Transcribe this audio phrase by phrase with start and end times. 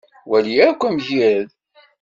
[0.31, 1.49] Wali akk amgired.